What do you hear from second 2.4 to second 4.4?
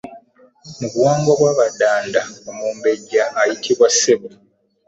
omumbejja ayitibwa ssebo.